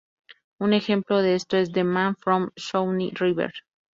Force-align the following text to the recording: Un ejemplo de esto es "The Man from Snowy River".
Un 0.57 0.73
ejemplo 0.73 1.21
de 1.21 1.35
esto 1.35 1.57
es 1.57 1.71
"The 1.71 1.83
Man 1.83 2.15
from 2.15 2.49
Snowy 2.57 3.11
River". 3.11 3.53